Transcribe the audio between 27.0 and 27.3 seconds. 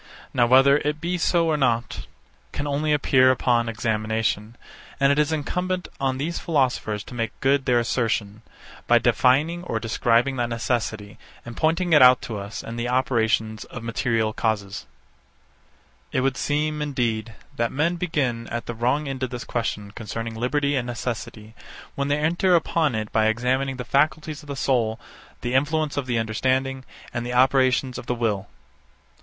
and